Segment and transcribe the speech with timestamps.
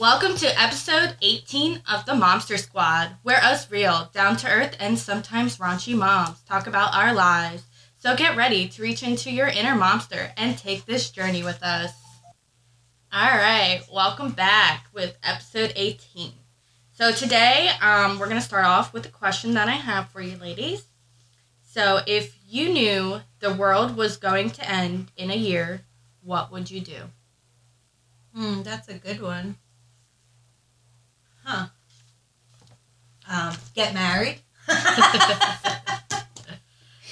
[0.00, 4.98] Welcome to episode 18 of the Momster Squad, where us real, down to earth, and
[4.98, 7.64] sometimes raunchy moms talk about our lives.
[7.98, 11.92] So get ready to reach into your inner momster and take this journey with us.
[13.12, 16.32] All right, welcome back with episode 18.
[16.92, 20.22] So today, um, we're going to start off with a question that I have for
[20.22, 20.86] you, ladies.
[21.60, 25.82] So, if you knew the world was going to end in a year,
[26.22, 27.02] what would you do?
[28.34, 29.56] Hmm, that's a good one.
[31.50, 31.66] Huh.
[33.28, 34.38] Um, get married.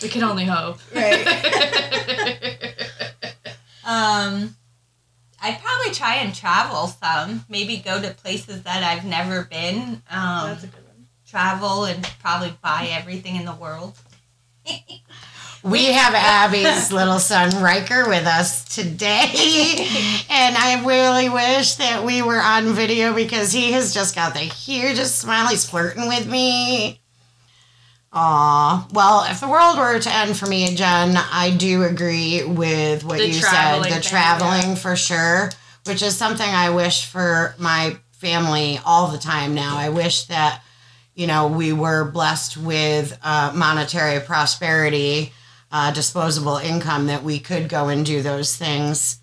[0.03, 0.79] We can only hope.
[0.95, 1.27] Right.
[3.85, 4.55] um,
[5.43, 7.45] I'd probably try and travel some.
[7.49, 10.03] Maybe go to places that I've never been.
[10.11, 11.07] Um, That's a good one.
[11.27, 13.97] travel and probably buy everything in the world.
[15.65, 19.27] We have Abby's little son Riker with us today,
[20.31, 24.41] and I really wish that we were on video because he has just got the
[24.41, 25.49] hugest smile.
[25.49, 27.01] He's flirting with me.
[28.13, 28.89] Aw.
[28.93, 33.19] Well, if the world were to end for me, Jenn, I do agree with what
[33.19, 33.81] The you said.
[33.81, 35.51] The thing, traveling for sure,
[35.87, 39.77] which is something I wish for my family all the time now.
[39.77, 40.63] I wish that,
[41.15, 45.33] you know, we were blessed with uh, monetary prosperity,
[45.71, 49.19] uh, disposable income, that we could go and do those things.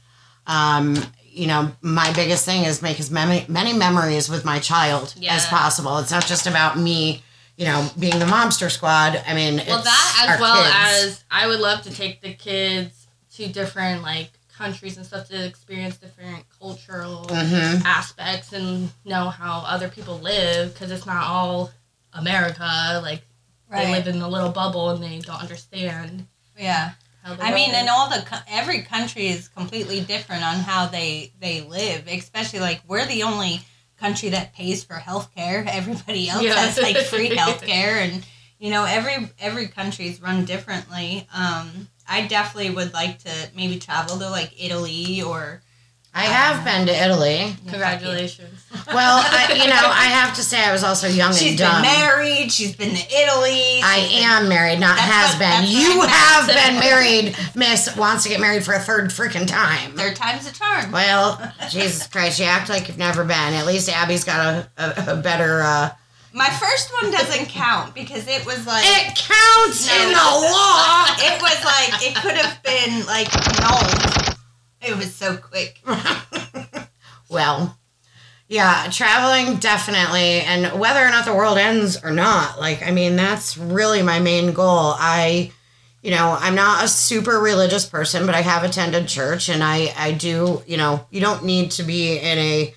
[0.48, 5.14] Um, you know, my biggest thing is make as many, many memories with my child
[5.30, 5.98] as possible.
[5.98, 7.24] It's not just about me,
[7.58, 9.22] you know, being the momster squad.
[9.28, 10.76] I mean, Well, it's that as well kids.
[10.78, 15.46] as I would love to take the kids to different like countries and stuff to
[15.46, 17.84] experience different cultural Mhm.
[17.84, 21.72] aspects and know how other people live because it's not all
[22.14, 23.02] America.
[23.04, 23.24] Like
[23.70, 26.28] they live in a little bubble and they don't understand
[26.58, 26.92] Yeah.
[27.24, 31.62] I mean, world and all the every country is completely different on how they they
[31.62, 32.08] live.
[32.08, 33.62] Especially like we're the only
[34.00, 35.66] country that pays for healthcare.
[35.72, 36.54] Everybody else Yeah.
[36.56, 38.24] has like free healthcare, and
[38.60, 41.28] you know every every country is run differently.
[41.34, 45.62] Um, I definitely would like to maybe travel to like Italy or
[46.18, 47.54] I have been to Italy.
[47.68, 48.64] Congratulations.
[48.88, 51.68] Well, I, you know, I have to say I was also young She's and been
[51.68, 51.82] dumb.
[51.82, 52.52] married.
[52.54, 53.82] She's been to Italy.
[53.84, 55.64] I been- am married, not has what- been.
[55.70, 56.58] You have meant.
[56.58, 57.94] been married, Miss.
[57.98, 59.92] Wants to get married for a third freaking time.
[59.98, 60.92] Third time's a charm.
[60.92, 63.54] Well, Jesus Christ, you act like you've never been.
[63.54, 65.62] At least Abby's got a, a, a better.
[65.64, 65.90] Uh,
[66.34, 70.02] My first one doesn't count because it was like it counts No.
[70.02, 71.06] in the law.
[71.20, 74.15] it was like it could have been like annulled.
[74.86, 75.82] It was so quick.
[77.30, 77.78] well,
[78.48, 83.16] yeah, traveling definitely, and whether or not the world ends or not, like I mean,
[83.16, 84.94] that's really my main goal.
[84.96, 85.52] I,
[86.04, 89.92] you know, I'm not a super religious person, but I have attended church, and I
[89.98, 92.76] I do, you know, you don't need to be in a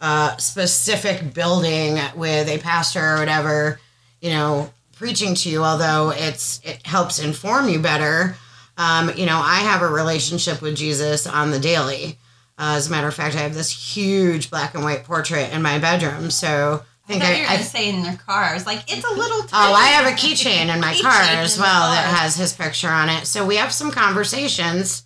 [0.00, 3.78] uh, specific building with a pastor or whatever,
[4.22, 5.62] you know, preaching to you.
[5.62, 8.36] Although it's it helps inform you better.
[8.80, 12.16] Um, you know, I have a relationship with Jesus on the daily.
[12.58, 15.60] Uh, as a matter of fact, I have this huge black and white portrait in
[15.60, 16.30] my bedroom.
[16.30, 18.42] So I I think I, you were I, gonna say in their car.
[18.42, 19.42] I was like, it's a little.
[19.52, 23.10] oh, I have a keychain in my car as well that has his picture on
[23.10, 23.26] it.
[23.26, 25.02] So we have some conversations,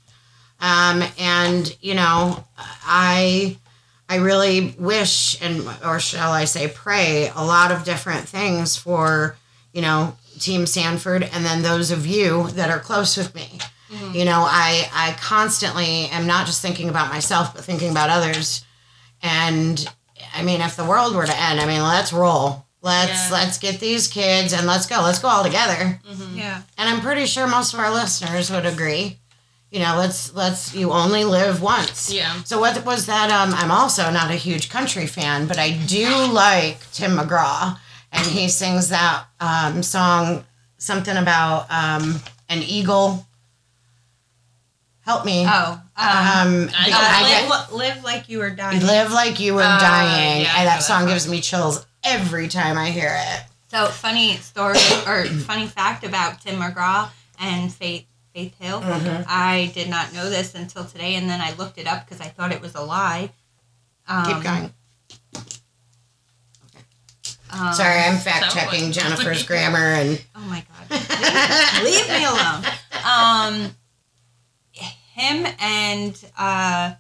[0.61, 3.57] um, and you know, I
[4.09, 9.37] I really wish and or shall I say pray a lot of different things for
[9.73, 13.59] you know Team Sanford and then those of you that are close with me.
[14.13, 18.65] You know, I I constantly am not just thinking about myself, but thinking about others.
[19.23, 19.87] And
[20.35, 22.67] I mean, if the world were to end, I mean, let's roll.
[22.83, 23.29] Let's Yeah.
[23.33, 25.01] let's get these kids and let's go.
[25.01, 26.01] Let's go all together.
[26.11, 26.37] Mhm.
[26.37, 26.63] Yeah.
[26.77, 29.19] And I'm pretty sure most of our listeners would agree.
[29.71, 32.11] You know, let's let's you only live once.
[32.11, 32.43] Yeah.
[32.45, 33.31] So what was that?
[33.31, 37.79] Um, I'm also not a huge country fan, but I do like Tim McGraw,
[38.15, 40.45] and he sings that um, song,
[40.79, 43.27] something about um, an eagle.
[45.03, 45.45] Help me.
[45.47, 45.73] Oh.
[45.73, 48.81] Um, Um, I because I uh, get- live, live like you were dying.
[48.81, 51.09] live like you were Uh, dying, yeah, and that that song song.
[51.09, 53.43] gives me chills every time I hear it.
[53.69, 58.81] So funny story or funny fact about Tim McGraw and Faith Faith Hill.
[58.81, 59.25] Mhm.
[59.29, 62.29] I did not know this until today, and then I looked it up because I
[62.31, 63.31] thought it was a lie.
[64.09, 64.75] Um, Keep going.
[67.59, 68.93] Um, Sorry, I'm fact so checking what?
[68.95, 70.23] Jennifer's grammar and.
[70.35, 71.85] Oh my god.
[71.85, 72.65] leave me alone.
[73.05, 73.77] Um,
[74.73, 76.95] him and uh,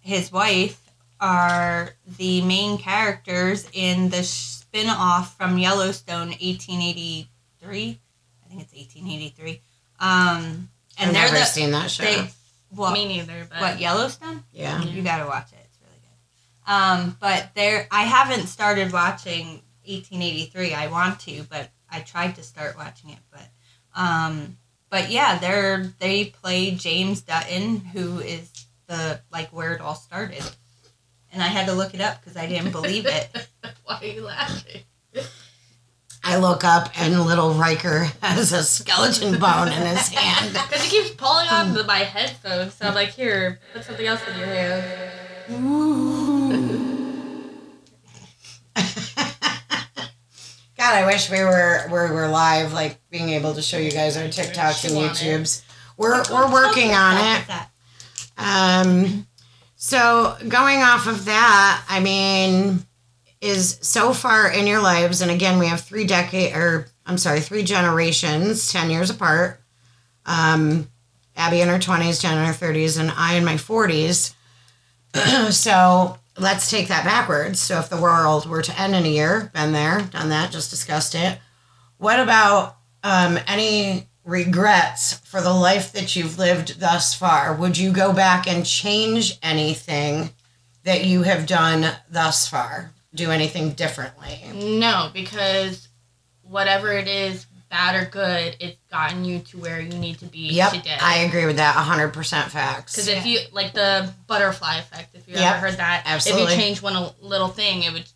[0.00, 0.80] his wife
[1.20, 8.00] are the main characters in the spin-off from Yellowstone, 1883.
[8.44, 9.60] I think it's 1883.
[9.98, 12.04] Um, and I've they're never the seen that show.
[12.04, 12.28] they.
[12.72, 14.44] Well, Me neither, but what Yellowstone?
[14.52, 14.80] yeah.
[14.82, 15.58] You gotta watch it.
[15.64, 16.72] It's really good.
[16.72, 19.60] Um, but there, I haven't started watching
[19.90, 20.74] 1883.
[20.74, 23.48] I want to, but I tried to start watching it, but
[23.94, 24.56] um,
[24.88, 28.50] but yeah, they're they play James Dutton, who is
[28.86, 30.44] the like where it all started,
[31.32, 33.48] and I had to look it up because I didn't believe it.
[33.84, 34.82] Why are you laughing?
[36.22, 40.52] I look up and little Riker has a skeleton bone in his hand.
[40.70, 44.20] Because he keeps pulling on the, my headphones, so I'm like, here, put something else
[44.28, 44.84] in your hand.
[50.90, 54.16] God, I wish we were we were live, like being able to show you guys
[54.16, 55.12] our TikToks and Chew on it.
[55.12, 55.62] YouTubes.
[55.96, 57.44] We're we're working on it.
[58.36, 59.26] Um,
[59.76, 62.84] so going off of that, I mean,
[63.40, 67.38] is so far in your lives, and again, we have three decade, or I'm sorry,
[67.38, 69.60] three generations, ten years apart.
[70.26, 70.90] Um,
[71.36, 74.34] Abby in her twenties, Jenn in her thirties, and I in my forties.
[75.50, 77.60] so let's take that backwards.
[77.60, 80.70] So if the world were to end in a year, been there, done that, just
[80.70, 81.38] discussed it.
[81.98, 87.54] What about um, any regrets for the life that you've lived thus far?
[87.54, 90.30] Would you go back and change anything
[90.84, 92.92] that you have done thus far?
[93.14, 94.40] Do anything differently?
[94.54, 95.88] No, because
[96.42, 100.48] whatever it is, bad or good, it's gotten you to where you need to be
[100.48, 100.96] Yep, today.
[101.00, 101.74] I agree with that.
[101.76, 102.94] 100% facts.
[102.96, 106.44] Because if you like the butterfly effect, if you Yep, ever heard that, absolutely.
[106.44, 108.08] if you change one little thing, it would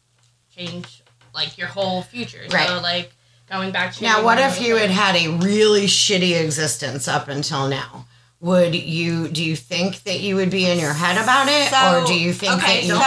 [0.55, 1.03] change
[1.35, 2.43] like your whole future.
[2.51, 2.69] Right.
[2.69, 3.15] So like
[3.51, 7.29] going back to Now, what if you little had had a really shitty existence up
[7.29, 8.07] until now?
[8.41, 12.03] Would you do you think that you would be in your head about it, So,
[12.03, 13.01] or do you think okay, that you so-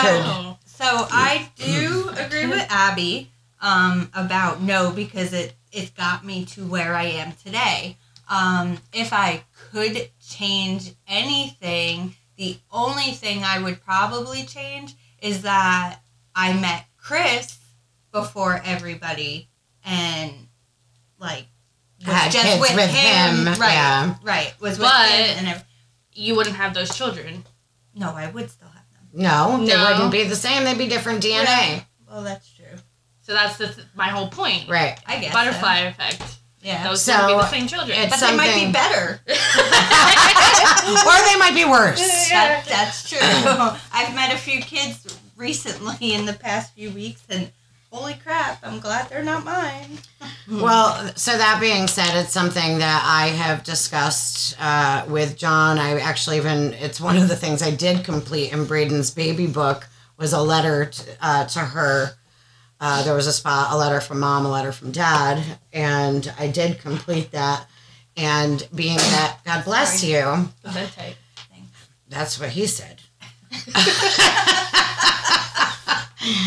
[0.56, 0.58] could?
[0.66, 3.30] So I do agree with Abby
[3.62, 7.98] um, about no because it it got me to where I am today.
[8.30, 16.00] Um, if I could change anything, the only thing I would probably change is that
[16.36, 17.58] I met Chris
[18.12, 19.48] before everybody
[19.86, 20.32] and
[21.20, 21.46] like
[22.06, 23.72] was Had kids with him, right?
[23.74, 24.16] yeah.
[24.24, 25.64] Right, was with But- him and ev-
[26.14, 27.46] you wouldn't have those children.
[27.96, 29.10] no, I would still have them.
[29.14, 29.84] No, they No.
[29.92, 30.64] wouldn't be the same.
[30.66, 31.46] They'd be different DNA.
[31.46, 31.86] Right.
[32.08, 32.57] Well, that's true.
[33.28, 34.70] So that's the th- my whole point.
[34.70, 34.98] Right.
[35.06, 35.38] I guess so.
[35.38, 36.38] Butterfly effect.
[36.62, 36.88] Yeah.
[36.88, 37.98] Those So, would be the same children.
[37.98, 39.20] it's- but they might be better.
[39.28, 42.30] or they might be worse.
[42.30, 43.20] That, that's true.
[43.92, 47.52] I've met a few kids recently in the past few weeks, and
[47.92, 49.98] holy crap, I'm glad they're not mine.
[50.50, 55.78] Well, so that being said, it's something that I have discussed uh, with John.
[55.78, 59.90] I actually even it's one of the things I did complete in Braden's baby book
[60.18, 62.12] was a letter to, uh, to her.
[62.80, 65.44] Uh, there was a spot, a letter from mom, a letter from dad,
[65.74, 67.66] and I did complete that.
[68.16, 70.14] And being that, God bless Sorry.
[70.14, 70.50] you.
[70.64, 71.16] That?
[72.10, 73.02] That's what he said.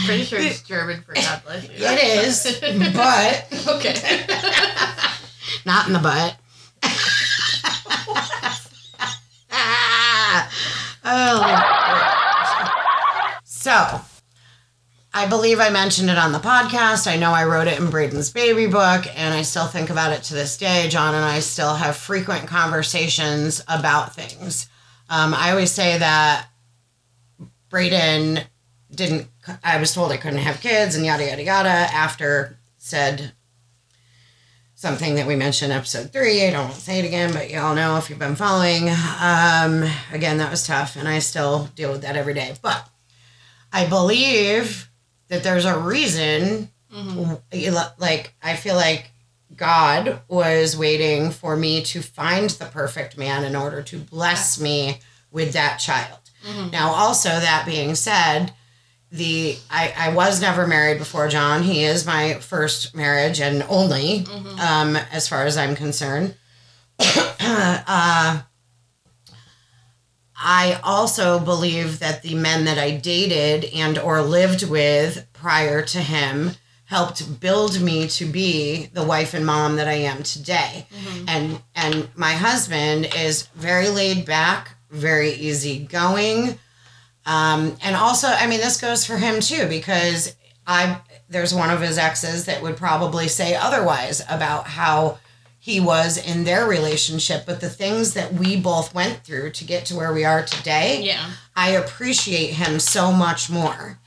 [0.06, 1.70] Pretty sure it's German for God bless you.
[1.76, 3.46] It is, but
[3.76, 4.26] okay.
[5.64, 6.36] not in the butt.
[11.04, 11.66] oh.
[13.44, 14.00] So,
[15.12, 17.10] I believe I mentioned it on the podcast.
[17.10, 20.22] I know I wrote it in Braden's baby book, and I still think about it
[20.24, 20.88] to this day.
[20.88, 24.68] John and I still have frequent conversations about things.
[25.08, 26.46] Um, I always say that
[27.70, 28.40] Braden
[28.94, 29.26] didn't,
[29.64, 33.32] I was told I couldn't have kids and yada, yada, yada after said
[34.76, 36.46] something that we mentioned in episode three.
[36.46, 38.88] I don't say it again, but y'all know if you've been following.
[38.88, 42.54] Um, again, that was tough, and I still deal with that every day.
[42.62, 42.88] But
[43.72, 44.89] I believe
[45.30, 46.70] that there's a reason.
[47.98, 49.10] Like I feel like
[49.56, 55.00] God was waiting for me to find the perfect man in order to bless me
[55.30, 56.18] with that child.
[56.72, 58.52] Now, also that being said,
[59.12, 61.62] the I, I was never married before John.
[61.62, 64.24] He is my first marriage and only,
[64.60, 66.34] um, as far as I'm concerned.
[67.38, 68.42] uh,
[70.42, 75.98] I also believe that the men that I dated and or lived with prior to
[75.98, 76.52] him
[76.86, 80.86] helped build me to be the wife and mom that I am today.
[81.28, 86.58] And and my husband is very laid back, very easygoing.
[87.26, 90.34] Um, and also, I mean, this goes for him too because
[90.66, 95.18] I there's one of his exes that would probably say otherwise about how
[95.62, 99.84] he was in their relationship, but the things that we both went through to get
[99.86, 101.30] to where we are today, Yeah.
[101.54, 103.98] I appreciate him so much more.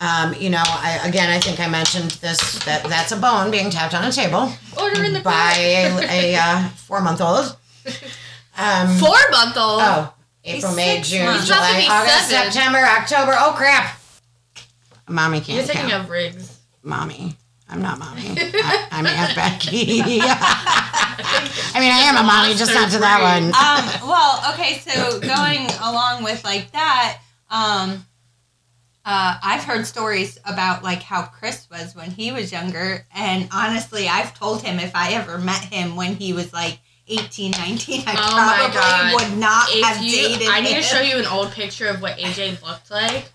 [0.00, 3.70] Um, you know, I again, I think I mentioned this that that's a bone being
[3.70, 7.56] tapped on a table Order in the by a, a uh, four month old.
[8.58, 9.80] Um, Four month old.
[9.82, 10.12] oh,
[10.44, 11.40] April, He's May, June, months.
[11.42, 12.52] He's about to July, August, seven.
[12.52, 13.32] September, October.
[13.38, 13.98] Oh crap!
[15.08, 15.58] mommy can't.
[15.58, 16.04] You're thinking count.
[16.04, 16.58] of Riggs.
[16.82, 17.36] mommy.
[17.70, 18.34] I'm not mommy.
[18.36, 20.00] I, I'm Aunt Becci.
[21.72, 23.44] I mean, I am a mommy, just not to that one.
[23.54, 28.04] um, well, okay, so going along with like that, um,
[29.04, 34.08] uh, I've heard stories about like how Chris was when he was younger, and honestly,
[34.08, 38.14] I've told him if I ever met him when he was like 18, 19, I
[38.16, 40.76] Oh probably would not have If you, dated I need him.
[40.76, 43.32] to show you an old picture of what AJ looked like.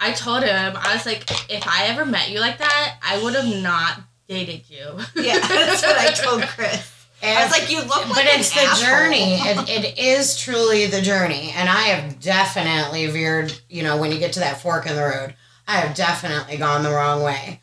[0.00, 3.34] I told him I was like, if I ever met you like that, I would
[3.34, 4.98] have not dated you.
[5.14, 6.90] Yeah, that's what I told Chris.
[7.22, 8.88] I was like, you look like but an it's the asshole.
[8.88, 9.34] journey.
[9.34, 11.52] It, it is truly the journey.
[11.54, 15.02] And I have definitely veered, you know, when you get to that fork in the
[15.02, 15.34] road,
[15.68, 17.60] I have definitely gone the wrong way.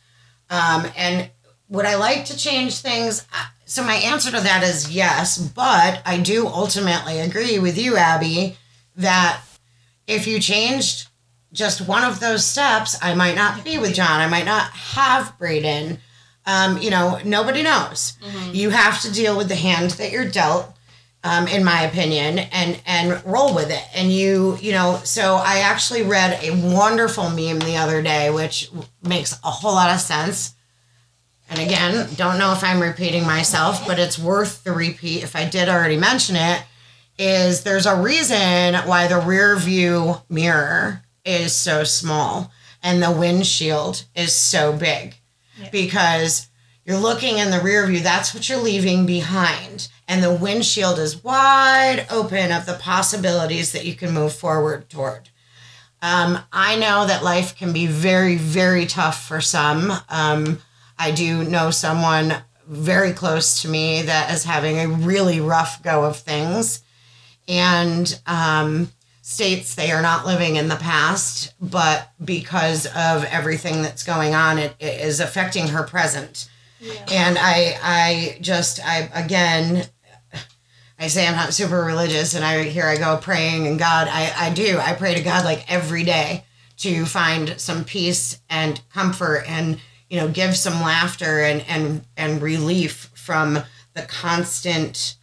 [0.51, 1.31] Um, and
[1.69, 3.25] would I like to change things?
[3.33, 7.97] Uh, So my answer to that is yes, but I do ultimately agree with you,
[7.97, 8.57] Abby,
[8.95, 9.41] that
[10.05, 11.07] if you changed
[11.53, 14.19] just one of those steps, I might not be with John.
[14.21, 15.99] I might not have Braden.
[16.45, 18.13] Um, you know, nobody knows.
[18.53, 20.73] You have to deal with the hand that you're dealt,
[21.23, 23.83] um, in my opinion, and and roll with it.
[23.93, 28.69] And you, you know, so I actually read a wonderful meme the other day, which
[29.03, 30.53] makes a whole lot of sense.
[31.49, 35.45] And again, don't know if I'm repeating myself, but it's worth the repeat if I
[35.49, 36.63] did already mention it.
[37.17, 44.05] Is there's a reason why the rear view mirror is so small and the windshield
[44.15, 45.15] is so big.
[45.71, 46.47] Because
[46.85, 49.89] you're looking in the rear view that's what you're leaving behind.
[50.07, 55.29] And the windshield is wide open of the possibilities that you can move forward toward.
[56.01, 59.91] Um, i know that life can be very very tough for some.
[60.09, 60.59] Um,
[60.97, 62.35] i do know someone
[62.67, 66.83] very close to me that is having a really rough go of things.
[67.47, 68.91] And um,
[69.27, 74.57] states they are not living in the past, but because of everything that's going on,
[74.57, 76.49] it, it is affecting her present.
[77.11, 79.85] And I, I just, I again,
[80.97, 84.31] I say I'm not super religious, and I here I go praying, and God, I,
[84.33, 86.45] I do, I pray to God like every day
[86.77, 89.77] to find some peace and comfort, and
[90.09, 93.59] you know, give some laughter and and and relief from
[93.93, 95.17] the constant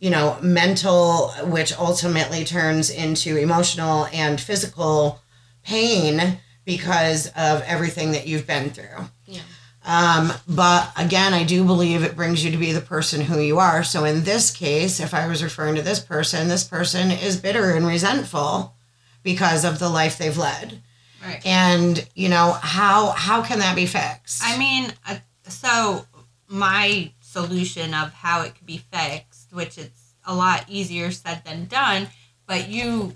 [0.00, 5.20] you know, mental, which ultimately turns into emotional and physical
[5.64, 9.08] pain because of everything that you've been through.
[9.26, 9.40] Yeah.
[9.84, 13.58] Um, but again, I do believe it brings you to be the person who you
[13.58, 13.82] are.
[13.82, 17.70] So in this case, if I was referring to this person, this person is bitter
[17.70, 18.74] and resentful
[19.22, 20.82] because of the life they've led.
[21.24, 21.44] Right.
[21.44, 24.42] And you know how how can that be fixed?
[24.44, 25.16] I mean, uh,
[25.48, 26.06] so
[26.48, 31.66] my solution of how it could be fixed, which it's a lot easier said than
[31.66, 32.08] done,
[32.46, 33.14] but you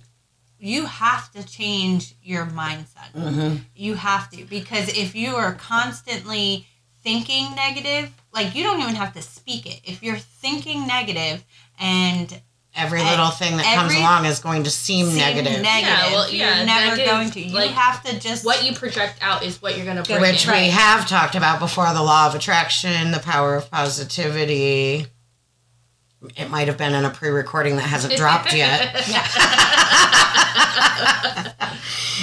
[0.59, 3.13] you have to change your mindset.
[3.17, 3.65] Mhm.
[3.75, 6.67] You have to because if you are constantly
[7.03, 9.81] thinking negative, like you don't even have to speak it.
[9.85, 11.45] If you're thinking negative
[11.79, 12.41] and
[12.75, 15.61] Every And little thing that comes along is going to seem, seem negative.
[15.61, 17.41] negative, Yeah, well, you're yeah, never negative, going to.
[17.41, 20.23] You like, have to just What you project out is what you're gonna bring.
[20.23, 20.53] which in.
[20.53, 20.71] we Right.
[20.73, 25.07] have talked about before the law of attraction the power of positivity
[26.37, 28.95] it might have been in a pre-recording that hasn't dropped yet.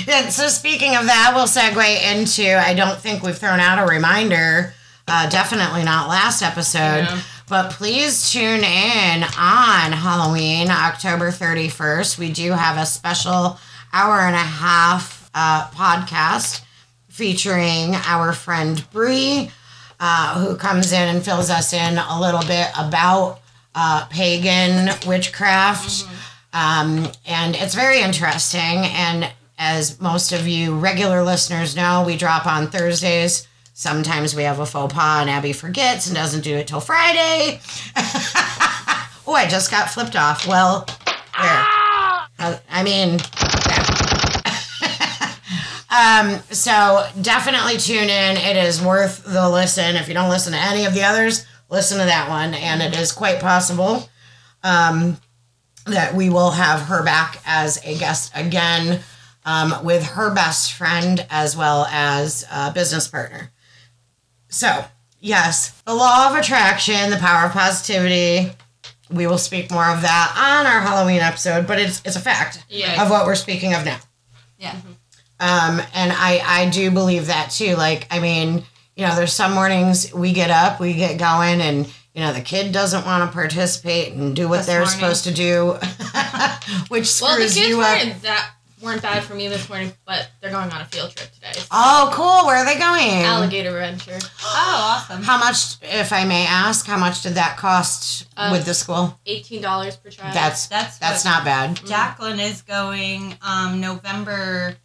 [0.08, 3.91] And so speaking of that we'll segue into i don't think we've thrown out a
[3.91, 4.74] reminder
[5.08, 7.22] uh, definitely not last episode Yeah.
[7.48, 13.60] but please tune in on halloween october 31st we do have a special
[13.94, 16.62] hour and a half uh, podcast
[17.10, 19.51] featuring our friend Bree,
[20.00, 23.38] uh, who comes in and fills us in a little bit about
[23.75, 26.05] uh, pagan witchcraft.
[26.53, 28.85] Um, and it's very interesting.
[28.85, 33.47] And as most of you regular listeners know, we drop on Thursdays.
[33.73, 37.61] Sometimes we have a faux pas and Abby forgets and doesn't do it till Friday.
[39.25, 40.47] oh, I just got flipped off.
[40.47, 40.85] Well,
[41.41, 41.65] there.
[42.39, 43.11] Uh, I mean,
[45.89, 48.38] um, so definitely tune in.
[48.38, 49.95] It is worth the listen.
[49.95, 52.53] If you don't listen to any of the others, listen to that one.
[52.53, 54.09] And it is quite possible
[54.63, 55.17] um,
[55.85, 59.01] that we will have her back as a guest again
[59.45, 63.51] um, with her best friend as well as a business partner.
[64.49, 64.85] So,
[65.19, 68.51] yes, the law of attraction, the power of positivity.
[69.11, 72.63] We will speak more of that on our Halloween episode, but it's it's a fact
[72.69, 73.01] Yeah.
[73.03, 73.97] of what we're speaking of now.
[74.59, 74.75] yeah.
[75.39, 77.75] Um, and I, I do believe that too.
[77.75, 78.63] Like, I mean,
[79.00, 82.41] you know, there's some mornings we get up, we get going, and, you know, the
[82.41, 84.94] kid doesn't want to participate and do what This they're morning.
[85.00, 85.72] supposed to do,
[86.89, 87.98] which Well, the screws kids you up.
[87.98, 88.51] weren't that
[88.82, 91.51] weren't bad for me this morning, but they're going on a field trip today.
[91.72, 92.46] Oh, cool.
[92.48, 93.24] Where are they going?
[93.25, 94.20] Alligator Adventure.
[94.41, 95.22] Oh, awesome.
[95.24, 99.20] How much, if I may ask, how much did that cost Um, with the school?
[99.25, 100.34] Eighteen dollars per child.
[100.34, 101.79] That's That's that's not bad.
[101.86, 104.75] Jacqueline is going um November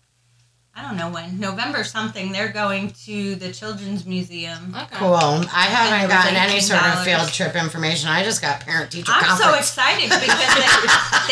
[0.77, 1.39] I don't know when.
[1.39, 2.33] November something.
[2.33, 4.75] They're going to the Children's Museum.
[4.75, 4.97] okay.
[4.97, 5.15] Cool.
[5.15, 8.09] I haven't it gotten any sort of field trip information.
[8.09, 9.53] I just got parent teacher I'm conference.
[9.53, 10.35] so excited because they,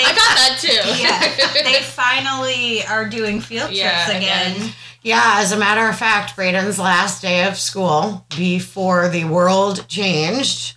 [0.01, 0.69] they I got that too.
[1.03, 4.57] yeah, they finally are doing field trips Yeah, again.
[4.57, 4.71] again.
[5.03, 10.77] Yeah, as a matter of fact, Braden's last day of school before the world changed.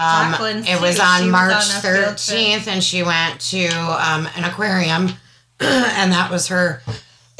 [0.00, 1.02] Um, Jacqueline's it was too.
[1.02, 5.10] on She was March on a 13th, and she went to um, an aquarium,
[5.60, 6.82] and that was her,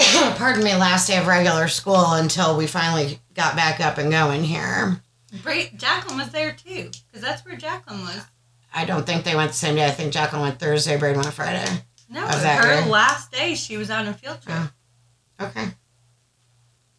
[0.37, 4.45] pardon me, last day of regular school until we finally got back up and going
[4.45, 5.01] here.
[5.43, 8.25] Bra- Jacqueline was there too, because that's where Jacqueline was.
[8.73, 9.87] I don't think they went the same day.
[9.87, 11.67] I think Jacqueline went Thursday, Braden went Friday.
[12.09, 12.91] No, Was it was that her good?
[12.91, 13.55] last day.
[13.55, 14.57] She was on a field trip.
[14.59, 15.47] Oh.
[15.47, 15.67] Okay.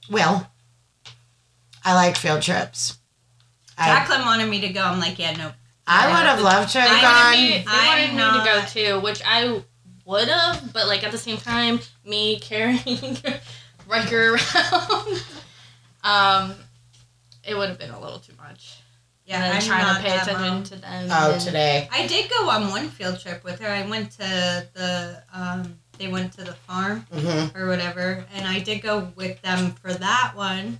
[0.09, 0.49] Well,
[1.83, 2.97] I like field trips.
[3.77, 4.81] I, Jacqueline wanted me to go.
[4.83, 5.51] I'm like, yeah, no.
[5.87, 7.13] I would have loved to have They gone.
[7.25, 9.61] wanted me, I'm wanted me to go too, which I
[10.05, 13.17] would have, but like at the same time, me carrying
[13.87, 15.23] Riker around,
[16.03, 16.55] um,
[17.43, 18.77] it would have been a little too much.
[19.25, 20.63] Yeah, and I'm trying not to pay attention mom.
[20.63, 21.07] to them.
[21.11, 21.87] Oh, and- today.
[21.91, 23.67] I did go on one field trip with her.
[23.67, 28.59] I went to the um, they went to the farm hmm or whatever, and I
[28.59, 30.79] did go with them for that one.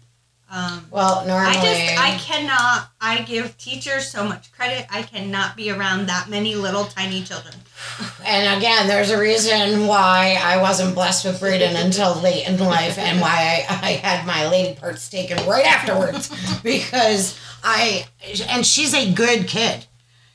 [0.51, 1.58] Um, Well, normally.
[1.58, 2.89] I just I cannot.
[3.00, 4.86] I give teachers so much credit.
[4.89, 7.53] I cannot be around that many little tiny children.
[8.25, 12.98] and again, there's a reason why I wasn't blessed with Braden until late in life,
[12.98, 16.29] and why I, I had my lady parts taken right afterwards
[16.63, 18.05] because I
[18.50, 19.86] and she's a good kid.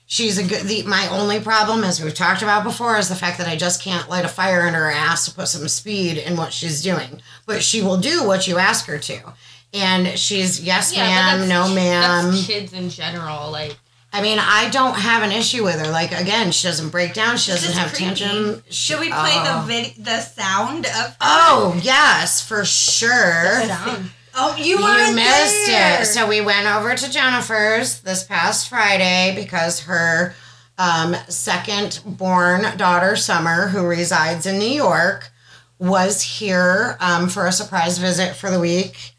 [0.09, 0.63] She's a good.
[0.63, 3.83] The, my only problem, as we've talked about before, is the fact that I just
[3.83, 7.21] can't light a fire under her ass to put some speed in what she's doing.
[7.45, 9.35] But she will do what you ask her to,
[9.77, 12.31] and she's yes, Yeah, ma'am, no, ma'am.
[12.33, 13.77] That's kids in general, like
[14.13, 15.91] I mean, I don't have an issue with her.
[15.91, 17.37] Like again, she doesn't break down.
[17.37, 18.15] She doesn't have creepy.
[18.15, 18.63] tantrum.
[18.71, 19.61] Should we play oh.
[19.61, 20.93] the vid- the sound of?
[20.93, 21.17] her?
[21.21, 23.65] Oh yes, for sure.
[23.67, 24.11] sound.
[24.35, 26.03] Oh, you You missed there.
[26.03, 26.07] it.
[26.07, 30.35] So we went over to Jennifer's this past Friday because her
[30.79, 35.31] um, second born daughter, Summer, who resides in New York,
[35.79, 39.16] was here um, for a surprise visit for the week.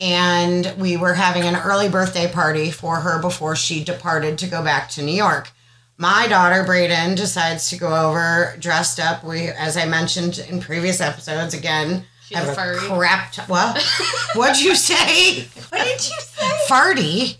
[0.00, 4.62] And we were having an early birthday party for her before she departed to go
[4.62, 5.50] back to New York.
[5.96, 9.24] My daughter, Brayden, decides to go over dressed up.
[9.24, 12.78] We, as I mentioned in previous episodes, again, She's have a furry.
[12.78, 13.32] crap.
[13.32, 13.82] T- what?
[14.36, 15.48] What'd you say?
[15.70, 16.58] What did you say?
[16.68, 17.36] Farty.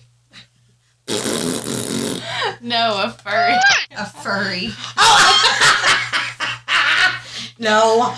[2.60, 3.54] no, a furry.
[3.96, 4.70] A furry.
[4.96, 5.54] Oh.
[7.60, 8.14] No.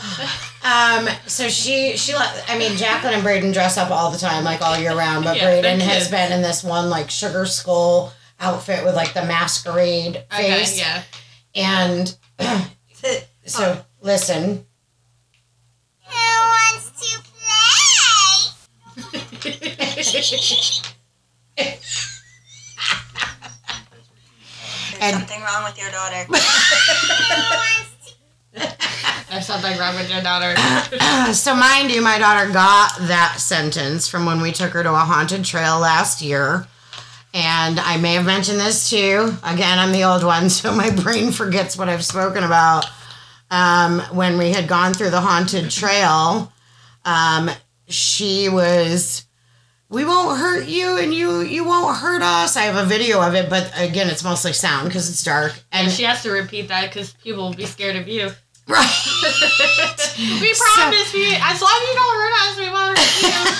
[0.62, 1.08] Um.
[1.26, 2.44] So she she let.
[2.48, 5.24] I mean, Jacqueline and Braden dress up all the time, like all year round.
[5.24, 6.10] But Yeah, Braden has kids.
[6.10, 10.78] been in this one like sugar skull outfit with like the masquerade Okay, face.
[10.78, 11.02] yeah.
[11.54, 12.14] And
[13.46, 14.66] so listen.
[16.06, 17.40] Who wants to play?
[25.02, 26.26] And- something wrong with your daughter.
[29.30, 30.56] There's something wrong with your daughter.
[31.32, 34.98] so mind you, my daughter got that sentence from when we took her to a
[34.98, 36.66] haunted trail last year.
[37.32, 39.32] And I may have mentioned this too.
[39.44, 42.86] Again, I'm the old one, so my brain forgets what I've spoken about.
[43.52, 46.52] Um, when we had gone through the haunted trail,
[47.04, 47.50] um,
[47.88, 49.26] she was,
[49.88, 53.34] "We won't hurt you, and you you won't hurt us." I have a video of
[53.34, 55.52] it, but again, it's mostly sound because it's dark.
[55.72, 58.30] And And she has to repeat that because people will be scared of you.
[58.70, 60.14] Right.
[60.18, 63.56] we promise you, as long as you don't hurt us, we won't hurt you.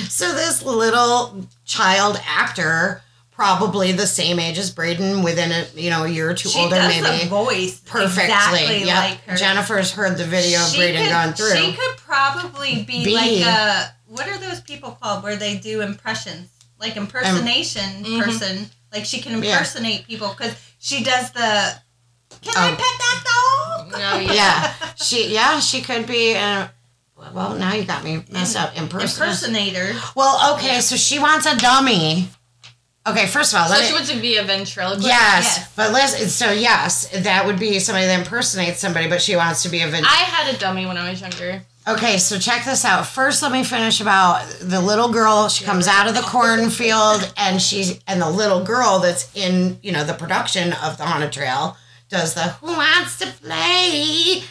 [0.08, 6.04] So this little child actor, probably the same age as Braden, within a you know
[6.04, 7.24] a year or two She older, does maybe.
[7.24, 8.24] the voice Perfectly.
[8.24, 8.96] exactly yep.
[9.10, 9.36] like her.
[9.36, 11.56] Jennifer's heard the video of She Braden could- gone through.
[11.56, 13.14] She could probably be, Be.
[13.14, 18.22] like a what are those people called where they do impressions, like impersonation Mhm.
[18.22, 18.70] person.
[18.92, 19.52] Like she can Yeah.
[19.52, 21.74] impersonate people because she does the.
[22.42, 22.76] Can I Oh.
[22.76, 23.57] pet that dog?
[23.90, 24.32] No, yeah.
[24.32, 26.34] yeah, she yeah she could be.
[26.36, 26.68] Uh,
[27.34, 28.74] well, now you got me messed up.
[28.74, 29.92] Imperson- Impersonator.
[30.14, 32.28] Well, okay, so she wants a dummy.
[33.06, 33.92] Okay, first of all, So she me.
[33.94, 35.06] wants to be a ventriloquist.
[35.06, 35.72] Yes, Yes.
[35.74, 36.28] but listen.
[36.28, 39.88] So yes, that would be somebody that impersonates somebody, but she wants to be a.
[39.88, 41.62] Vin- I had a dummy when I was younger.
[41.88, 43.06] Okay, so check this out.
[43.06, 45.48] First, let me finish about the little girl.
[45.48, 49.90] She comes out of the cornfield, and she's and the little girl that's in you
[49.92, 54.42] know the production of the haunted trail does the "Who wants to play?"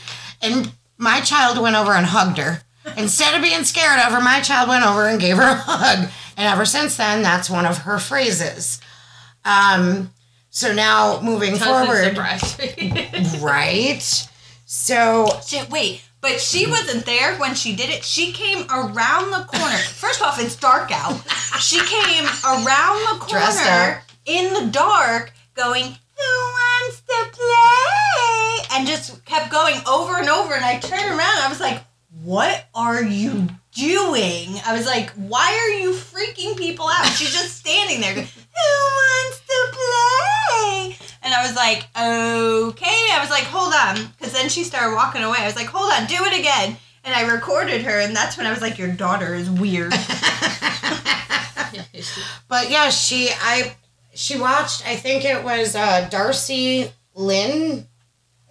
[0.41, 2.61] and my child went over and hugged her.
[2.95, 6.09] Instead of being scared of her, my child went over and gave her a hug.
[6.37, 8.79] And ever since then, that's one of her phrases.
[9.43, 10.11] Um,
[10.49, 14.27] so now moving Doesn't forward, surprise right?
[14.65, 16.03] So Shit, wait.
[16.19, 18.03] But she wasn't there when she did it.
[18.03, 19.77] She came around the corner.
[19.77, 21.21] First off, it's dark out.
[21.59, 26.66] She came around the corner in the dark, going, "Who wants
[27.07, 30.53] to play?" And just kept going over and over.
[30.53, 31.37] And I turned around.
[31.39, 31.83] I was like,
[32.23, 37.57] "What are you doing?" I was like, "Why are you freaking people out?" She's just
[37.57, 38.15] standing there.
[38.15, 38.69] Going, Who
[39.01, 41.07] wants to play?
[41.23, 43.09] And I was like, okay.
[43.11, 44.13] I was like, hold on.
[44.17, 45.37] Because then she started walking away.
[45.39, 46.77] I was like, hold on, do it again.
[47.03, 49.93] And I recorded her, and that's when I was like, your daughter is weird.
[52.47, 53.75] But yeah, she I
[54.13, 54.87] she watched.
[54.87, 57.87] I think it was uh, Darci Lynne.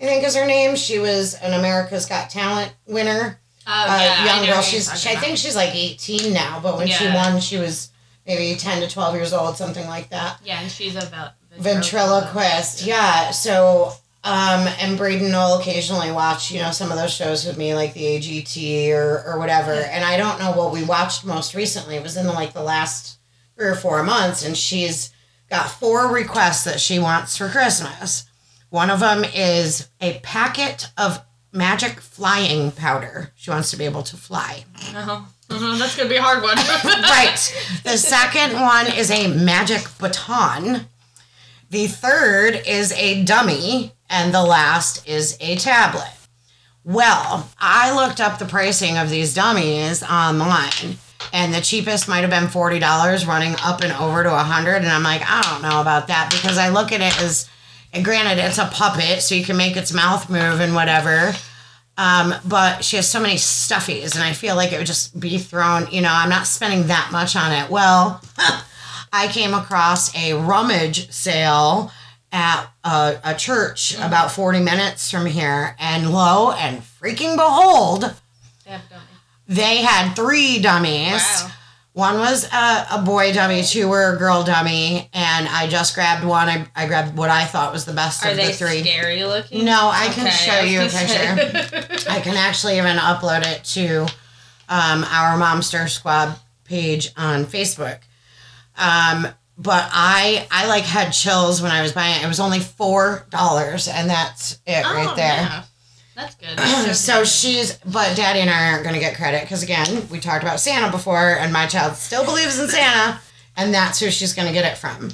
[0.01, 0.77] I think is her name.
[0.77, 3.41] She was an America's Got Talent winner.
[3.67, 4.61] Oh, uh, yeah, young girl.
[4.61, 6.61] She's she, I think she's like eighteen now.
[6.63, 7.91] But when she won, she was
[8.27, 10.39] maybe ten to twelve years old, something like that.
[10.45, 12.85] Yeah, and she's a vel- Ventriloquist.
[12.87, 13.31] Yeah.
[13.31, 13.93] So.
[14.25, 17.95] Um, and Braden will occasionally watch, you know, some of those shows with me, like
[17.95, 19.71] the AGT or, or whatever.
[19.71, 21.95] And I don't know what we watched most recently.
[21.95, 23.21] It was in the, like the last
[23.55, 25.13] three or four months, and she's
[25.49, 28.26] got four requests that she wants for Christmas.
[28.77, 33.33] One of them is a packet of magic flying powder.
[33.35, 34.67] She wants to be able to fly.
[34.95, 35.23] Uh-huh.
[35.49, 36.57] Uh-huh, That's gonna be a hard one.
[37.05, 37.81] right.
[37.85, 40.89] The second one is a magic baton.
[41.71, 43.93] The third is a dummy.
[44.11, 46.13] And the last is a tablet.
[46.85, 50.99] Well, I looked up the pricing of these dummies online,
[51.33, 55.03] and the cheapest might have been $40, running up and over to 100 And I'm
[55.03, 57.49] like, I don't know about that because I look at it as,
[57.93, 61.33] and granted, it's a puppet, so you can make its mouth move and whatever.
[61.99, 65.39] Um, but she has so many stuffies, and I feel like it would just be
[65.39, 65.89] thrown.
[65.91, 67.71] You know, I'm not spending that much on it.
[67.71, 68.21] Well,
[69.13, 71.91] I came across a rummage sale
[72.33, 78.15] at a, a church about 40 minutes from here, and lo and freaking behold,
[78.65, 79.07] Definitely.
[79.49, 81.23] they had three dummies.
[81.23, 81.51] Wow.
[81.97, 86.27] One was a, a boy dummy, two were a girl dummy, and I just grabbed
[86.27, 86.47] one.
[86.47, 88.81] I, I grabbed what I thought was the best Are of they the three.
[88.83, 89.65] scary looking?
[89.65, 92.11] No, I can Okay, show I you a picture.
[92.11, 94.03] I can actually even upload it to
[94.69, 98.01] um, our Momster Squad page on Facebook.
[98.77, 102.25] Um, but I I like had chills when I was buying it.
[102.25, 105.27] It was only four dollars, and that's it Oh, right there.
[105.35, 105.63] yeah.
[106.21, 106.95] That's good.
[106.97, 110.43] so she's, but Daddy and I aren't going to get credit because again, we talked
[110.43, 113.21] about Santa before, and my child still believes in Santa,
[113.57, 115.11] and that's who she's going to get it from.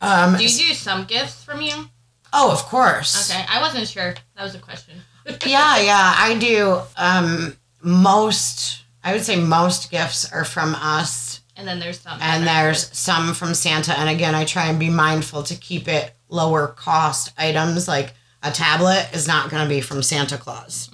[0.00, 1.86] Um, Do you do some gifts from you?
[2.32, 3.30] oh, of course.
[3.30, 4.14] Okay, I wasn't sure.
[4.36, 4.94] That was a question.
[5.44, 6.80] yeah, yeah, I do.
[6.96, 12.18] Um, most, I would say most gifts are from us, And then there's some.
[12.22, 13.98] and there's some from Santa.
[13.98, 17.88] And again, I try and be mindful to keep it lower cost items.
[17.88, 20.90] Like a tablet is not going to be from Santa Claus.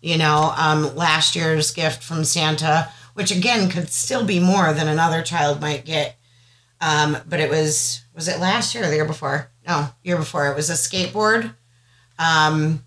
[0.00, 4.88] You know, um, last year's gift from Santa, which again could still be more than
[4.88, 6.16] another child might get.
[6.80, 9.50] Um, but it was was it last year or the year before?
[9.66, 10.48] No, year before.
[10.48, 11.52] It was a skateboard,
[12.18, 12.84] um,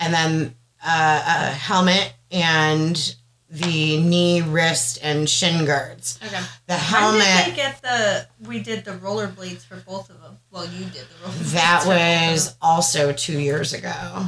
[0.00, 3.14] and then uh, a helmet and
[3.50, 6.18] the knee, wrist, and shin guards.
[6.24, 6.40] Okay.
[6.66, 8.26] The When helmet did they get the?
[8.48, 10.23] We did the rollerblades for both of them.
[10.54, 11.52] Well, you did the rollerblades.
[11.52, 14.26] that was also two years ago.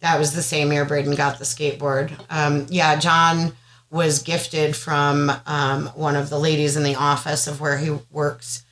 [0.00, 2.12] That was the same year Braden got the skateboard.
[2.30, 3.54] Um, yeah, John
[3.90, 8.64] was gifted from um, one of the ladies in the office of where he works.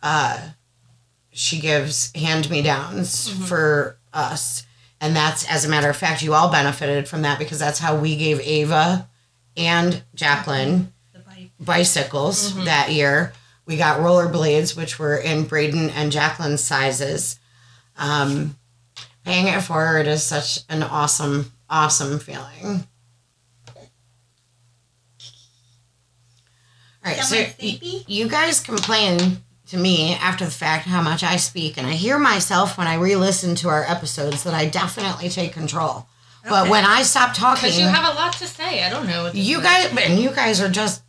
[0.00, 0.50] Uh,
[1.32, 4.64] she gives hand me downs for us.
[5.00, 7.96] And that's, as a matter of fact, you all benefited from that because that's how
[7.96, 9.08] we gave Ava
[9.56, 10.92] and Jacqueline
[11.58, 13.32] bicycles that year.
[13.66, 17.38] We got rollerblades, which were in Braden and Jacqueline's sizes.
[17.96, 18.56] Um,
[19.24, 22.86] paying it forward is such an awesome, awesome feeling.
[27.06, 31.76] All right, so you guys complain to me after the fact how much I speak,
[31.76, 36.06] and I hear myself when I re-listen to our episodes that I definitely take control.
[36.48, 38.84] But when I stop talking, Because you have a lot to say.
[38.84, 39.30] I don't know.
[39.32, 41.02] You guys, and you guys are just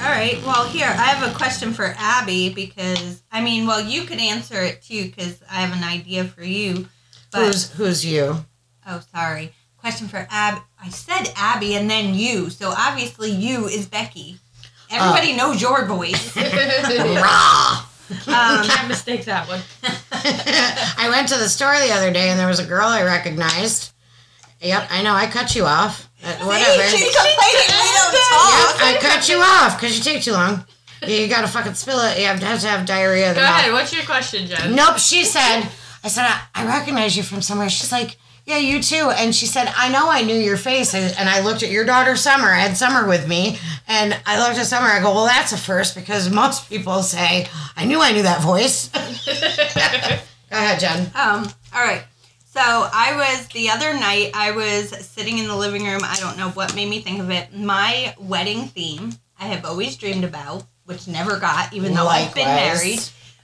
[0.00, 0.40] All right.
[0.46, 4.62] Well, here I have a question for Abby because I mean, well, you could answer
[4.62, 6.88] it too because I have an idea for you.
[7.32, 8.36] But who's who's you.
[8.86, 9.52] oh, sorry.
[9.78, 10.62] Question for Ab.
[10.82, 14.38] I said Abby and then you, so obviously you is Becci.
[14.90, 16.36] Everybody knows your voice.
[16.36, 17.84] Rah!
[18.26, 19.60] Um, Can't mistake that one.
[20.12, 23.92] I went to the store the other day and there was a girl I recognized.
[24.60, 25.14] Yep, I know.
[25.14, 26.08] I cut you off.
[26.24, 26.82] Uh, Whatever.
[26.84, 28.82] She's Yep, complaining we don't talk.
[28.82, 30.64] I cut you off because you take too long.
[31.06, 32.18] You, you gotta fucking spill it.
[32.18, 33.28] You have to have, to have diarrhea.
[33.30, 33.60] of the Go mouth.
[33.60, 33.72] ahead.
[33.72, 34.74] What's your question, Jenn?
[34.74, 35.68] Nope, she said,
[36.02, 37.68] I said, I, I recognize you from somewhere.
[37.70, 38.16] She's like,
[38.46, 39.12] yeah, you too.
[39.14, 40.94] And she said, I know I knew your face.
[40.94, 42.48] And, and I looked at your daughter, Summer.
[42.48, 43.58] I had Summer with me.
[43.86, 44.88] And I looked at Summer.
[44.88, 48.40] I go, well, that's a first because most people say, I knew I knew that
[48.42, 48.88] voice.
[50.50, 51.06] Go ahead, Jenn.
[51.14, 52.02] Um, all right.
[52.58, 54.32] So I was the other night.
[54.34, 56.00] I was sitting in the living room.
[56.02, 57.54] I don't know what made me think of it.
[57.54, 62.46] My wedding theme I have always dreamed about, which never got, even though I've been
[62.46, 62.98] married,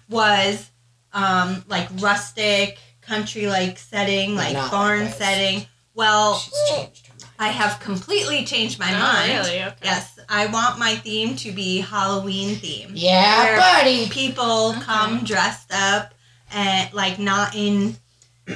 [0.08, 0.68] was
[1.12, 5.16] um like rustic country like setting, like Not barn likewise.
[5.16, 5.66] setting.
[5.94, 7.30] Well, She's changed her mind.
[7.38, 9.30] I have completely changed my Oh, mind.
[9.32, 9.62] really?
[9.62, 9.76] Okay.
[9.84, 14.08] Yes, I want my theme to be Halloween theme Yeah, Where buddy.
[14.08, 14.80] people Okay.
[14.80, 16.14] come dressed up
[16.52, 17.96] and like not in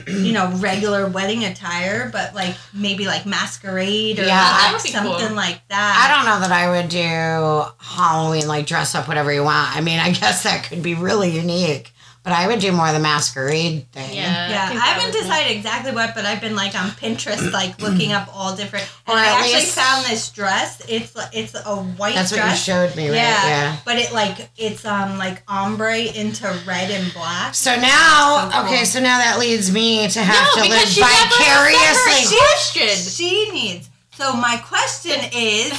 [0.06, 5.34] you know regular wedding attire but like maybe like masquerade or Yeah, like something cool.
[5.36, 6.06] like that.
[6.10, 9.74] I don't know that I would do Halloween, like dress up whatever you want.
[9.74, 11.92] I mean, I guess that could be really unique,
[12.24, 14.14] but I would do more of the masquerade thing.
[14.14, 14.50] Yeah.
[14.50, 17.52] yeah think i haven't would be- decided exactly what but i've been like on pinterest
[17.60, 21.54] like looking up all different and Or i actually least- found this dress it's it's
[21.54, 23.14] a white That's what you showed me, right?
[23.16, 23.76] yeah, yeah.
[23.84, 28.66] but it like it's um like ombre into red and black So now, So cool.
[28.66, 32.36] okay, so now that leads me to have No, to because live she never vicariously.
[32.36, 33.12] question.
[33.12, 33.90] she needs.
[34.14, 35.72] So my question is,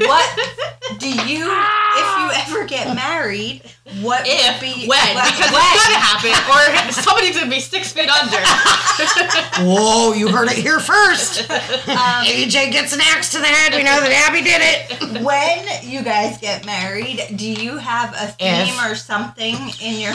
[0.00, 0.38] what
[0.98, 3.62] do you, if you ever get married,
[4.00, 5.62] what If, would be when, what- because when?
[5.74, 8.36] it's gonna happen, or somebody's gonna be six feet under.
[9.70, 11.48] Whoa, you heard it here first.
[11.50, 13.72] Um, AJ gets an axe to the head.
[13.74, 15.22] We know that Abby did it.
[15.22, 18.90] when you guys get married, do you have a theme If.
[18.90, 20.14] or something in your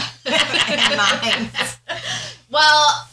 [0.97, 1.49] mind?
[2.49, 3.08] well,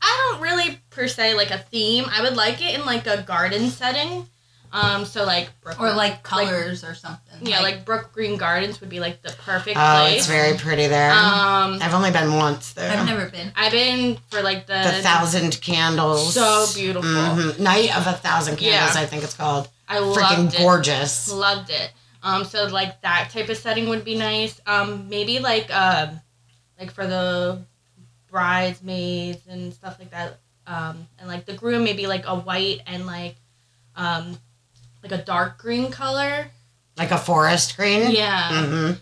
[0.00, 2.04] I don't really per se like a theme.
[2.10, 4.26] I would like it in like a garden setting.
[4.72, 7.46] Um, so like Brooklyn, Or like colors or something.
[7.46, 9.78] yeah, like Brookgreen Gardens would be like the perfect place.
[9.78, 10.16] Oh, place.
[10.18, 11.10] it's very pretty there.
[11.10, 12.90] Um, I've only been once there.
[12.90, 13.50] I've never been.
[13.56, 16.34] I've been for like the, the thousand candles.
[16.34, 17.08] so beautiful.
[17.10, 17.58] Mhm.
[17.60, 19.00] Night of a thousand candles, Yeah.
[19.02, 19.68] I think it's called.
[19.88, 20.58] I Freaking loved it.
[20.58, 21.32] gorgeous.
[21.32, 21.90] Loved it.
[22.22, 24.60] Um, so like that type of setting would be nice.
[24.66, 26.20] Um, maybe like um,
[26.78, 27.62] like for the
[28.30, 30.38] bridesmaids and stuff like that.
[30.66, 33.36] Um, and like the groom, maybe like a white and like
[33.96, 34.38] um,
[35.02, 36.50] like a dark green color.
[36.96, 38.10] Like a forest green.
[38.10, 38.64] Yeah.
[38.66, 38.92] hmm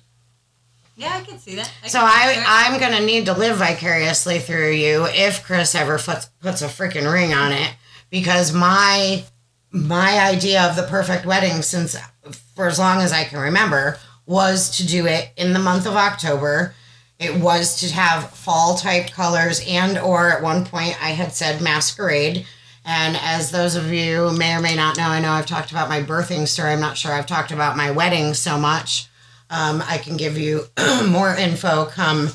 [0.97, 1.71] Yeah, I can see that.
[1.87, 6.63] So I, I'm gonna need to live vicariously through you if Chris ever puts puts
[6.63, 7.75] a freaking ring on it,
[8.11, 9.25] because my
[9.71, 11.97] my idea of the perfect wedding, since
[12.55, 15.95] for as long as I can remember, was to do it in the month of
[15.95, 16.75] October.
[17.19, 21.63] It was to have fall type colors and or at one point I had said
[21.63, 22.47] masquerade.
[22.89, 25.89] And as those of you may or may not know, I know I've talked about
[25.89, 26.71] my birthing story.
[26.71, 29.09] I'm not sure I've talked about my wedding so much.
[29.51, 30.67] Um, I can give you
[31.09, 32.31] more info come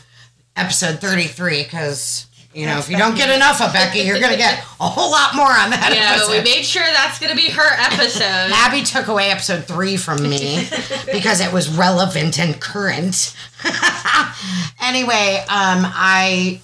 [0.57, 4.37] episode 33 because, you know, if you don't get enough of Becci, you're going to
[4.37, 7.49] get a whole lot more on that Yeah, but we made sure that's gonna be
[7.49, 8.21] her episode.
[8.53, 10.67] Abby took away episode three from me
[11.13, 13.35] because it was relevant and current.
[14.81, 16.59] anyway, um, I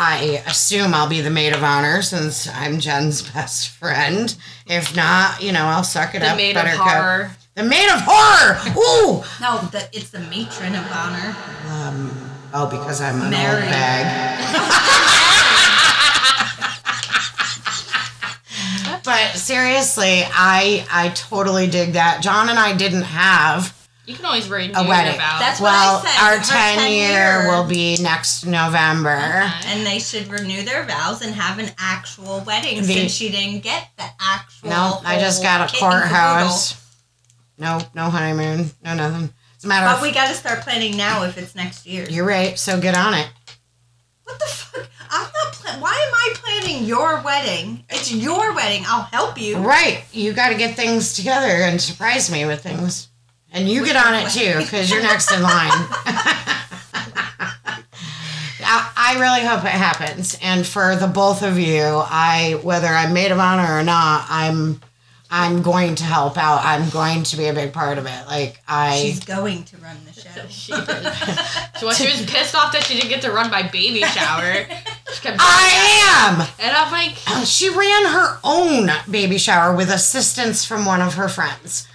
[0.00, 4.32] I assume I'll be the maid of honor since I'm Jenn's best friend.
[4.66, 6.28] If not, you know, I'll suck it up.
[6.28, 6.36] the up.
[6.36, 6.86] maid of Buttercup.
[6.86, 7.30] horror.
[7.56, 8.58] The maid of horror.
[8.78, 9.24] Ooh.
[9.40, 11.34] no, the, it's the matron of honor.
[11.68, 13.62] Um, oh, because I'm an Mary.
[13.62, 14.54] old bag.
[19.04, 22.22] but seriously, I I totally dig that.
[22.22, 23.74] John and I didn't have
[24.08, 25.18] You can always renew a your wedding.
[25.18, 25.38] vows.
[25.38, 26.54] That's what well, I said.
[26.54, 27.10] our 10 10 year
[27.42, 27.48] year.
[27.48, 29.10] will be next November.
[29.16, 29.50] Okay.
[29.66, 33.60] And they should renew their vows and have an actual wedding The- since she didn't
[33.60, 34.70] get the actual.
[34.70, 36.74] No, I just got a whole kit courthouse.
[37.58, 39.30] No, no honeymoon, no nothing.
[39.56, 39.96] It's a matter caboodle.
[39.96, 42.06] of But we got to start planning now if it's next year.
[42.08, 43.28] you're right, so get on it.
[44.24, 44.88] What the fuck?
[45.10, 45.52] I'm not.
[45.52, 47.84] Pla- Why am I planning your wedding?
[47.90, 48.84] It's your wedding.
[48.86, 49.58] I'll help you.
[49.58, 53.07] Right, you got to get things together and surprise me with things.
[53.52, 55.70] And you get on it too, because you're next in line.
[58.60, 60.38] I, I really hope it happens.
[60.42, 64.80] And for the both of you, I whether I'm maid of honor or not, I'm
[65.30, 66.64] I'm going to help out.
[66.64, 68.26] I'm going to be a big part of it.
[68.26, 70.28] Like I She's going to run the show.
[70.48, 71.12] She did.
[71.78, 74.66] So she was pissed off that she didn't get to run my baby shower.
[75.12, 76.46] She kept I am.
[76.58, 81.28] and I'm like, She ran her own baby shower with assistance from one of her
[81.28, 81.88] friends.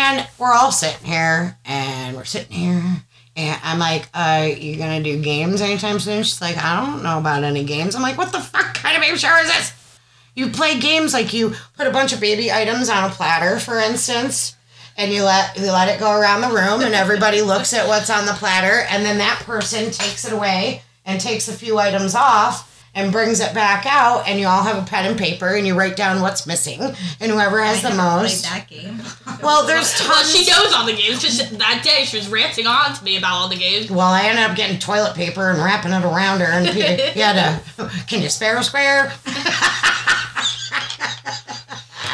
[0.00, 3.02] And we're all sitting here and we're sitting here
[3.34, 6.22] And I'm like, uh, you gonna do games anytime soon?
[6.22, 7.96] She's like, I don't know about any games.
[7.96, 9.98] I'm like, what the fuck kind of baby shower is this?
[10.36, 13.76] You play games like you put a bunch of baby items on a platter, for
[13.78, 14.54] instance,
[14.96, 18.08] and you let you let it go around the room, and everybody looks at what's
[18.08, 22.14] on the platter, and then that person takes it away and takes a few items
[22.14, 22.67] off
[22.98, 25.74] and brings it back out, and you all have a pen and paper, and you
[25.78, 26.80] write down what's missing,
[27.20, 28.44] and whoever has the I never most.
[28.44, 29.02] Played that game.
[29.40, 30.08] Well, there's tons.
[30.08, 33.16] Well, she knows all the games because that day she was ranting on to me
[33.16, 33.88] about all the games.
[33.88, 37.22] Well, I ended up getting toilet paper and wrapping it around her, and Peter, you
[37.22, 37.88] had to.
[38.08, 39.12] Can you spare a square?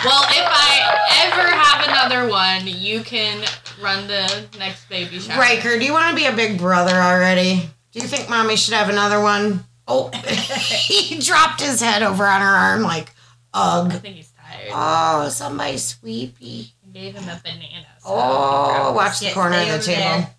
[0.04, 3.42] Well, if I ever have another one, you can
[3.80, 5.40] run the next baby shower.
[5.40, 7.70] Riker, do you want to be a big brother already?
[7.92, 9.64] Do you think mommy should have another one?
[9.86, 13.12] Oh, he dropped his head over on her arm like,
[13.52, 13.92] ugh.
[13.92, 14.70] I think he's tired.
[14.72, 16.72] Oh, somebody sweepy.
[16.84, 17.86] I gave him a banana.
[18.00, 20.30] so Oh, watch the corner of the table.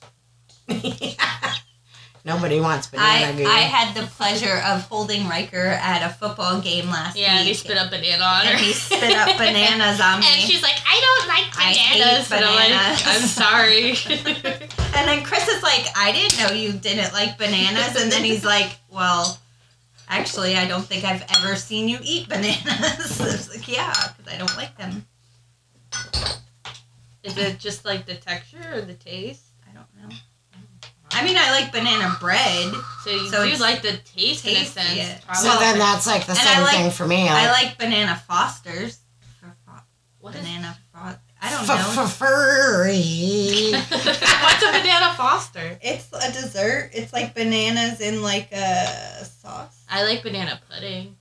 [2.26, 3.46] Nobody wants banana I, goo.
[3.46, 7.28] I had the pleasure of holding Riker at a football game last year.
[7.28, 8.52] Yeah, and he spit up banana on her.
[8.54, 10.26] and he spit up bananas on me.
[10.34, 12.32] And she's like, I don't like I hate bananas.
[12.32, 13.04] And I'm like, bananas.
[13.06, 14.70] I'm sorry.
[14.98, 18.02] And then Chris is like, I didn't know you didn't like bananas.
[18.02, 19.38] And then he's like, Well,
[20.08, 22.66] actually, I don't think I've ever seen you eat bananas.
[23.22, 25.06] I was like, Yeah, because I don't like them.
[27.24, 29.44] Is it just like the texture or the taste?
[31.16, 31.40] I don't know.
[31.42, 32.74] I mean, I like banana bread.
[33.04, 34.96] So you So do like the taste in a tasty, sense.
[34.96, 35.18] yeah.
[35.26, 35.50] probably.
[35.50, 37.28] so then that's like the And same like- thing for me.
[37.30, 39.00] I Like, like banana Fosters.
[40.20, 41.20] What is- Banana Frost.
[41.42, 41.74] I don't know.
[41.76, 43.72] f- f- furry.
[43.72, 45.78] What's a banana foster?
[45.84, 46.90] It's a dessert.
[46.94, 49.84] It's like bananas in like a sauce.
[49.88, 51.15] I like banana pudding.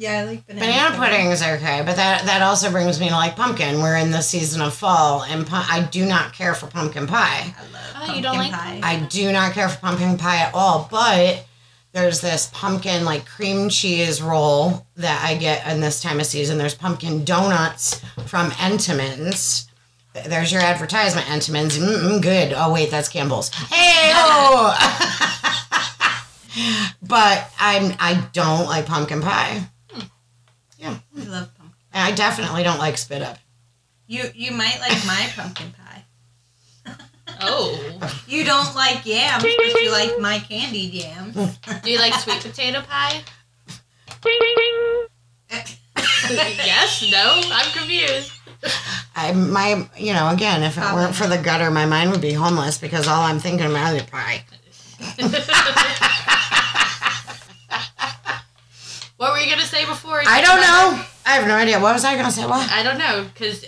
[0.00, 0.64] Yeah, I like banana.
[0.66, 3.80] Banana pudding is okay, but that that also brings me to like pumpkin.
[3.82, 7.52] We're in the season of fall, and pu- I do not care for pumpkin pie.
[7.58, 8.80] I love Oh, pumpkin you don't like pie.
[8.82, 10.86] I do not care for pumpkin pie at all.
[10.88, 11.44] But
[11.90, 16.58] there's this pumpkin like cream cheese roll that I get in this time of season.
[16.58, 19.66] There's pumpkin donuts from Entenmann's.
[20.26, 21.76] There's your advertisement, Entenmann's.
[21.76, 22.52] Mm-mm, good.
[22.56, 23.48] Oh wait, that's Campbell's.
[23.52, 24.12] Hey
[27.02, 29.64] But I'm I don't like pumpkin pie.
[30.82, 31.74] I love pumpkin.
[31.92, 33.38] And I definitely don't like spit up.
[34.06, 36.04] You you might like my pumpkin pie.
[37.40, 37.84] Oh.
[38.28, 41.34] You don't like yams, but you like my candied yams.
[41.82, 43.22] Do you like sweet potato pie?
[46.30, 48.32] yes, no, I'm confused.
[49.16, 52.32] I my you know again if it weren't for the gutter my mind would be
[52.32, 54.44] homeless because all I'm thinking about is pie.
[59.18, 60.22] What were you gonna say before?
[60.26, 61.04] I don't know.
[61.26, 61.78] I have no idea.
[61.80, 62.46] What was I gonna say?
[62.46, 62.70] What?
[62.70, 63.64] I don't know because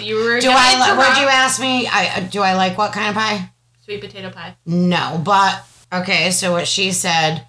[0.00, 0.40] you were.
[0.40, 0.92] Do I?
[0.92, 1.86] li- Would you ask me?
[1.88, 3.50] I uh, do I like what kind of pie?
[3.84, 4.56] Sweet potato pie.
[4.64, 6.30] No, but okay.
[6.30, 7.46] So what she said,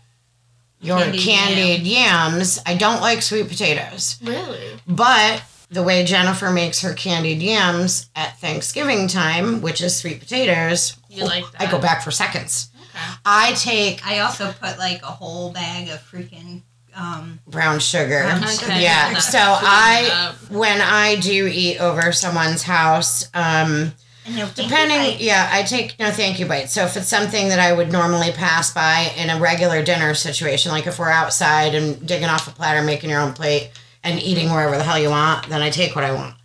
[0.82, 2.60] your Candied candied, yams.
[2.66, 4.80] I don't like sweet potatoes, Really?
[4.88, 10.98] but the way Jennifer makes her candied yams at Thanksgiving time, which is sweet potatoes,
[11.10, 12.70] You like I go back for seconds.
[12.74, 13.04] Okay.
[13.26, 16.62] I take I also put like a whole bag of freaking
[16.98, 18.24] um brown sugar.
[18.24, 18.84] Brown Okay.
[18.84, 19.14] Yeah.
[19.14, 20.52] That's So I, up.
[20.52, 23.94] when I do eat over someone's house, um,
[24.36, 26.74] no Depending, yeah, I take no thank you bites.
[26.74, 30.72] So if it's something that I would normally pass by in a regular dinner situation,
[30.72, 33.72] like if we're outside and digging off a platter, making your own plate,
[34.04, 36.36] and eating wherever the hell you want, then I take what I want.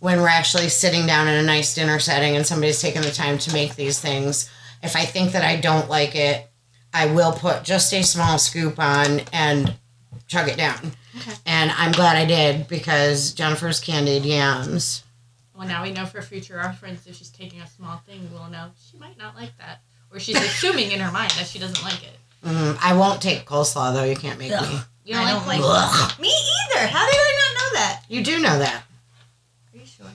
[0.00, 3.38] When we're actually sitting down in a nice dinner setting and somebody's taking the time
[3.38, 4.50] to make these things,
[4.82, 6.48] if I think that I don't like it,
[6.92, 9.74] I will put just a small scoop on and
[10.26, 10.92] chug it down.
[11.16, 11.32] Okay.
[11.46, 15.04] And I'm glad I did because Jennifer's candied yams.
[15.56, 18.70] Well, now we know for future reference if she's taking a small thing, we'll know
[18.90, 22.02] she might not like that, or she's assuming in her mind that she doesn't like
[22.04, 22.16] it.
[22.44, 24.04] Mm, I won't take coleslaw though.
[24.04, 24.78] You can't make me.
[25.04, 26.86] You don't I like don't like Me either.
[26.86, 28.02] How did I not know that?
[28.08, 28.82] You do know that.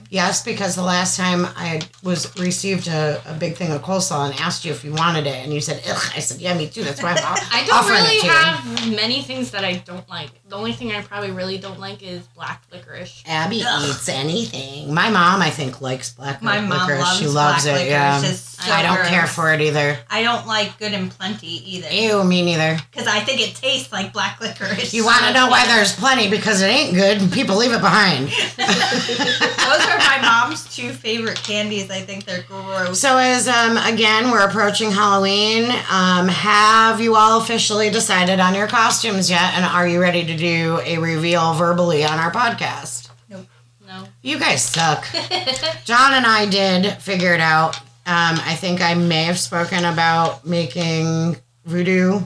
[0.04, 0.24] Are you sure?
[0.26, 4.40] Yes, because the last time I was received a, a big thing of coleslaw and
[4.40, 6.84] asked you if you wanted it, and you said, "Ugh," I said, "Yeah, me too."
[6.84, 8.32] That's why I'm off- I don't offering really it to you.
[8.32, 10.30] have many things that I don't like.
[10.48, 13.22] The only thing I probably really don't like is black licorice.
[13.26, 13.88] Abby Ugh.
[13.88, 14.92] eats anything.
[14.94, 17.00] My mom, I think, likes black My mom licorice.
[17.00, 17.88] loves she loves black it.
[17.90, 18.30] Yeah, licorice.
[18.32, 19.08] It's so I don't gross.
[19.08, 19.98] care for it either.
[20.10, 21.88] I don't like good and plenty either.
[21.90, 22.78] Ew, me neither.
[22.90, 24.94] Because I think it tastes like black licorice.
[24.94, 27.80] You want to know why there's plenty because it ain't good and people leave it
[27.80, 28.28] behind.
[28.56, 31.90] Those are my mom's two favorite candies.
[31.90, 33.00] I think they're gross.
[33.00, 38.66] So as um again we're approaching Halloween, um have you all officially decided on your
[38.68, 43.10] costumes yet and are you ready to do a reveal verbally on our podcast?
[43.28, 43.46] Nope.
[43.86, 44.04] No.
[44.22, 45.06] You guys suck.
[45.84, 47.76] John and I did figure it out.
[48.06, 52.20] Um, I think I may have spoken about making voodoo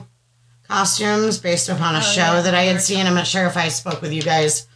[0.67, 2.41] costumes based upon a Oh, show yeah.
[2.41, 3.07] that I had seen.
[3.07, 4.67] I'm not sure if I spoke with you guys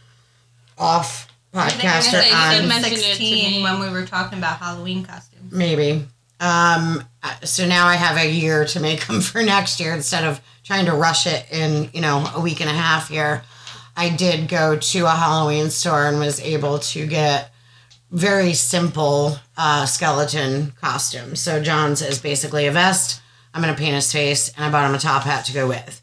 [0.78, 2.54] off podcast gonna say you on.
[2.60, 3.62] did mention it to 16 me.
[3.62, 5.52] when we were talking about Halloween costumes.
[5.52, 6.04] Maybe.
[6.40, 10.24] Um, uh, so now I have a year to make them for next year instead
[10.24, 13.42] of trying to rush it in, you know, a week and a half here.
[13.96, 17.52] I did go to a Halloween store and was able to get
[18.10, 21.40] very simple uh, skeleton costumes.
[21.40, 23.20] So John's is basically a vest.
[23.52, 25.68] I'm going to paint his face, and I bought him a top hat to go
[25.68, 26.02] with.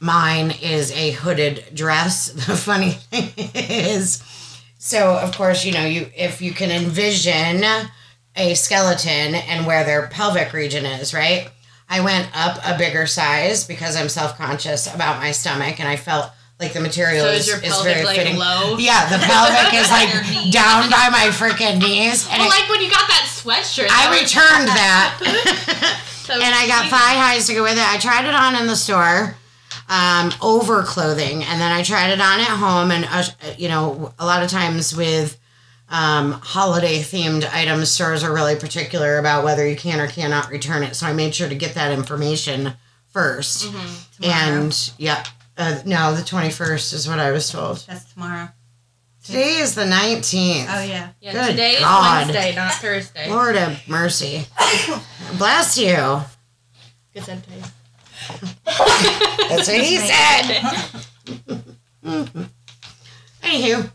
[0.00, 2.32] Mine is a hooded dress.
[2.46, 4.22] The funny thing is,
[4.88, 7.62] so of course, you know, you if you can envision
[8.36, 11.50] a skeleton and where their pelvic region is, right?
[11.90, 15.96] I went up a bigger size because I'm self conscious about my stomach, and I
[15.96, 16.30] felt
[16.60, 18.36] like the material So is, is your is very like fitting.
[18.36, 18.76] low?
[18.78, 20.10] Yeah, the pelvic is like
[20.52, 23.88] down by my freaking knees, and Well, it- like when you got that sweatshirt.
[23.90, 26.00] I that was returned that.
[26.26, 27.84] so and I got thigh highs to go with it.
[27.88, 29.34] I tried it on in the store,
[29.88, 32.90] um, over clothing, and then I tried it on at home.
[32.90, 33.24] And uh,
[33.56, 35.38] you know, a lot of times with
[35.88, 40.82] um, holiday themed items, stores are really particular about whether you can or cannot return
[40.82, 40.94] it.
[40.94, 42.74] So I made sure to get that information
[43.14, 44.24] 1st Mm-hmm.
[44.24, 45.26] And yep,
[45.56, 47.78] uh, no, the twenty first is what I was told.
[47.88, 48.48] That's tomorrow.
[49.24, 50.68] Today is the nineteenth.
[50.70, 51.10] Oh, yeah.
[51.20, 52.28] Yeah, Good today God.
[52.30, 53.30] is Wednesday, not Thursday.
[53.30, 54.44] Lord have mercy.
[55.38, 56.20] Bless you.
[57.14, 57.72] Good sentence.
[58.64, 60.62] That's what he said.
[63.42, 63.90] Anywho,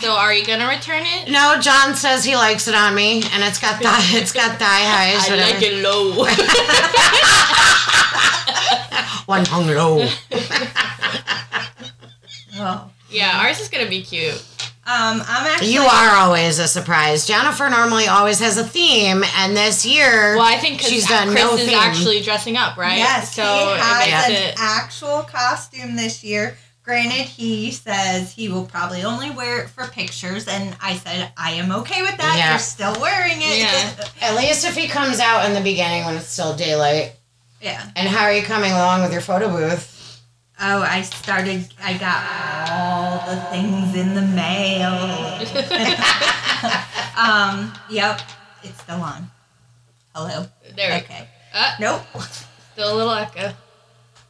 [0.00, 1.30] So are you gonna return it?
[1.30, 4.84] no, John says he likes it on me, and it's got thigh, it's got thigh
[4.84, 5.28] highs.
[5.30, 6.24] I like it low.
[9.26, 10.08] One hung low.
[12.58, 12.90] Oh.
[13.10, 14.42] yeah, ours is gonna be cute.
[14.86, 15.72] Um, I'm actually.
[15.72, 17.26] You are always a surprise.
[17.26, 21.42] Jennifer normally always has a theme, and this year Well, I think she's done Chris
[21.42, 21.76] no is theme.
[21.78, 22.98] actually dressing up, right?
[22.98, 24.54] Yes, so he it has an it.
[24.58, 26.56] actual costume this year.
[26.84, 31.50] Granted, he says he will probably only wear it for pictures, and I said I
[31.54, 32.36] am okay with that.
[32.38, 32.50] Yeah.
[32.50, 33.58] You're still wearing it.
[33.58, 34.04] Yeah.
[34.28, 37.16] at least if he comes out in the beginning when it's still daylight.
[37.60, 37.90] yeah.
[37.96, 39.94] And how are you coming along with your photo booth?
[40.58, 41.68] Oh, I started.
[41.82, 44.90] I got all the things in the mail.
[47.18, 47.72] um.
[47.90, 48.20] Yep.
[48.62, 49.30] It's still on.
[50.14, 50.46] Hello.
[50.74, 50.92] there.
[50.92, 51.28] we Okay.
[51.54, 52.00] Uh, Nope.
[52.72, 53.52] still a little echo.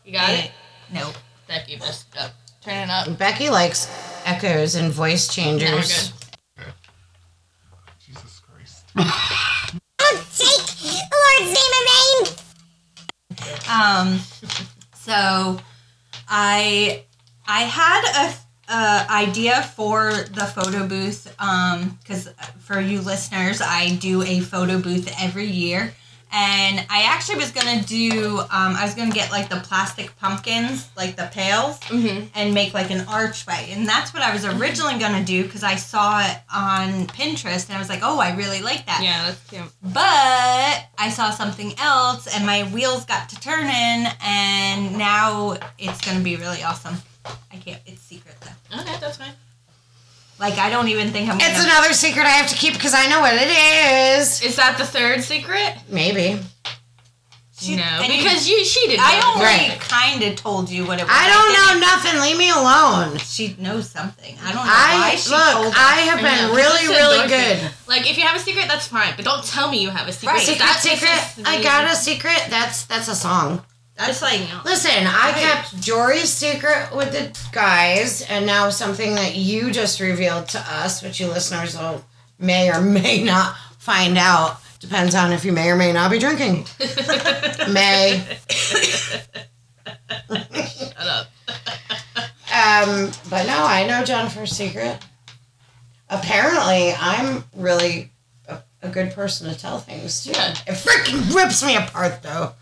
[0.05, 0.51] You got it.
[0.93, 1.14] Nope.
[1.49, 2.33] Becci messed up.
[2.61, 3.07] Turn it up.
[3.18, 3.89] Becci likes
[4.24, 6.12] echoes and voice changers.
[8.05, 8.85] Jesus Christ.
[10.37, 12.20] Take the Lord's name in vain.
[13.70, 14.18] Um,
[14.95, 15.59] so
[16.29, 17.05] I
[17.47, 18.33] I had
[18.68, 21.35] a, a idea for the photo booth.
[21.39, 25.95] Um, because for you listeners, I do a photo booth every year.
[26.39, 28.41] And I actually was gonna do.
[28.41, 32.28] Um, I was gonna get like the plastic pumpkins, like the pails, Mhm.
[32.34, 33.70] and make like an archway.
[33.72, 37.76] And that's what I was originally gonna do because I saw it on Pinterest, and
[37.76, 39.01] I was like, oh, I really like that.
[39.03, 39.70] Yeah, that's cute.
[39.82, 46.20] But I saw something else and my wheels got to turning and now it's gonna
[46.20, 47.01] be really awesome.
[47.53, 48.80] I can't it's secret though.
[48.80, 49.32] Okay, that's fine.
[50.39, 52.93] Like I don't even think I'm gonna It's another secret I have to keep because
[52.95, 53.49] I know what it
[54.20, 54.43] is.
[54.43, 55.74] Is that the third secret?
[55.89, 56.39] Maybe.
[57.59, 59.01] She- no, and you- because you she didn't.
[59.01, 59.80] I only Right.
[59.89, 61.12] kinda told you what it was.
[61.18, 62.20] I don't know nothing.
[62.20, 63.18] Leave me alone.
[63.18, 64.39] She knows something.
[64.45, 65.53] I don't know why I she look.
[65.53, 65.74] told us.
[65.74, 66.55] I have been know.
[66.55, 67.59] really, really ignore it.
[67.61, 67.70] good.
[67.87, 70.12] Like if you have a secret, that's fine, but don't tell me you have a
[70.12, 70.32] secret.
[70.34, 70.37] Right.
[70.47, 70.82] 'cause Secret, that's
[71.34, 71.47] secret.
[71.49, 72.43] I got a secret.
[72.51, 73.62] That's that's a song.
[73.97, 79.70] That's like Listen, I kept Jory's secret with the guys, and now something that you
[79.70, 82.05] just revealed to us, which you listeners will
[82.38, 84.59] may or may not find out.
[84.80, 86.66] Depends on if you may or may not be drinking.
[87.70, 88.22] may.
[88.51, 89.28] Shut
[90.99, 91.26] up.
[92.53, 94.99] Um, but no, I know Jennifer's secret.
[96.11, 98.11] Apparently, I'm really
[98.47, 100.32] a, a good person to tell things to.
[100.32, 100.51] Yeah.
[100.66, 102.53] It freaking rips me apart, though.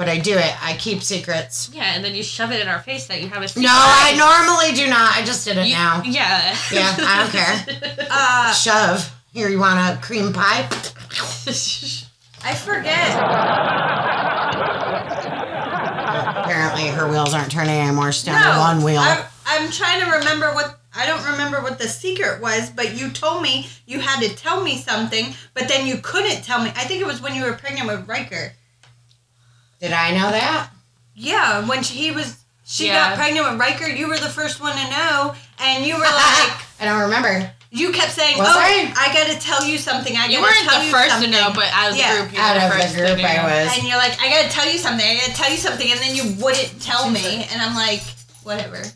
[0.00, 0.64] But I do it.
[0.64, 1.68] I keep secrets.
[1.74, 3.64] Yeah, and then you shove it in our face that you have a secret.
[3.64, 5.14] No, I normally do not.
[5.14, 6.02] I just did it You- now.
[6.06, 6.56] Yeah.
[6.72, 8.06] Yeah, I don't care.
[8.10, 9.14] uh Shove.
[9.34, 10.66] Here, you want a cream pie?
[12.42, 13.10] I forget.
[16.44, 18.10] Apparently, her wheels aren't turning anymore.
[18.12, 19.00] She's down to one wheel.
[19.00, 23.10] I'm, I'm trying to remember what I don't remember what the secret was, but you
[23.10, 26.70] told me you had to tell me something, but then you couldn't tell me.
[26.70, 28.54] I think it was when you were pregnant with Riker.
[29.80, 30.70] Did I know that?
[31.14, 33.10] Yeah, when she, he was she Yeah.
[33.10, 36.52] got pregnant with Riker, you were the first one to know, and you were like,
[36.80, 37.50] I don't remember.
[37.72, 38.92] You kept saying, Was "Oh, I?
[38.96, 39.14] I?
[39.14, 40.16] gotta tell you something.
[40.16, 41.30] I gotta You weren't tell the you first something.
[41.30, 42.14] to know, but as Yeah.
[42.14, 43.28] a group, you Out were of the first the group, to know.
[43.28, 43.78] I was.
[43.78, 45.06] And you're like, I gotta tell you something.
[45.06, 48.02] I gotta tell you something, and then you wouldn't tell me, and I'm like,
[48.42, 48.82] whatever.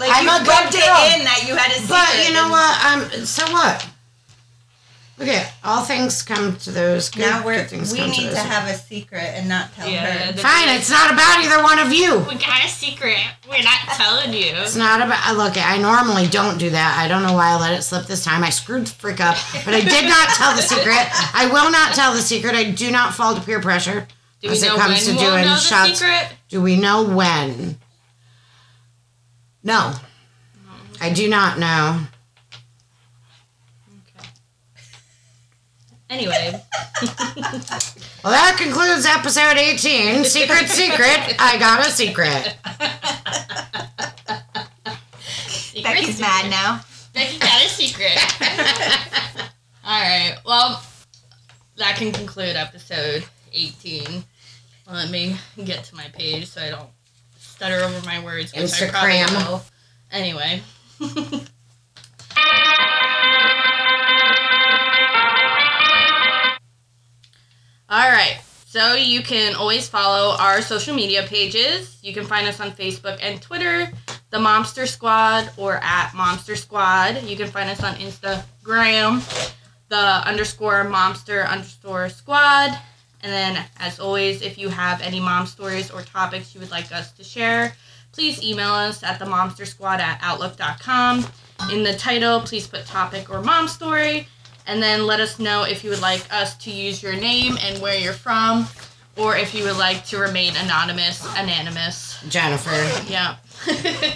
[0.00, 0.96] Like I'm you a good rubbed girl.
[1.06, 1.88] it in that you had a secret.
[1.88, 3.18] But you know and what?
[3.20, 3.24] Um.
[3.24, 3.86] So what?
[5.20, 7.08] Okay, all things come to those.
[7.08, 9.72] Good, Now we're good things we come need to to have a secret and not
[9.74, 10.32] tell Yeah, her.
[10.32, 12.18] the- Fine, it's not about either one of you.
[12.28, 13.18] We got a secret.
[13.48, 14.52] We're not telling you.
[14.56, 15.24] It's not about.
[15.28, 16.98] uh, Look, I normally don't do that.
[16.98, 18.42] I don't know why I let it slip this time.
[18.42, 21.06] I screwed the freak up, but I did not tell the secret.
[21.32, 22.56] I will not tell the secret.
[22.56, 24.08] I do not fall to peer pressure.
[24.42, 25.98] Do we as it know comes when to we'll doing know the shots.
[26.00, 26.28] secret?
[26.48, 27.78] Do we know when?
[29.62, 29.94] No.
[31.00, 32.00] I do not know.
[36.14, 36.52] Anyway,
[38.22, 40.24] Well, that concludes episode 18.
[40.24, 41.34] Secret, secret.
[41.40, 42.54] I got a secret.
[45.82, 46.80] Becci's mad now.
[47.12, 48.16] Becci got a secret.
[49.84, 50.36] All right.
[50.46, 50.80] Well,
[51.78, 54.22] that can conclude episode 18.
[54.88, 56.90] Let me get to my page so I don't
[57.38, 59.48] stutter over my words, which I probably Instagram.
[59.50, 59.64] will.
[60.12, 60.62] Anyway.
[67.94, 68.40] All right.
[68.66, 71.96] So you can always follow our social media pages.
[72.02, 73.88] You can find us on Facebook and Twitter,
[74.30, 77.22] the Momster Squad, or at Momster Squad.
[77.22, 79.22] You can find us on Instagram,
[79.90, 82.76] the underscore Momster underscore Squad.
[83.22, 86.90] And then, as always, if you have any mom stories or topics you would like
[86.90, 87.76] us to share,
[88.10, 91.24] please email us at the Momster Squad at outlook.com.
[91.70, 94.26] In the title, please put topic or mom story
[94.66, 97.80] and then let us know if you would like us to use your name and
[97.80, 98.66] where you're from,
[99.16, 102.18] or if you would like to remain anonymous, anonymous.
[102.28, 102.70] Jennifer,
[103.10, 103.36] Yeah.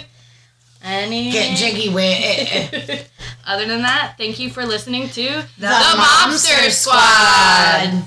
[0.81, 3.09] Any get jiggy with it.
[3.45, 8.05] Other than that, thank you for listening to The Momster Squad.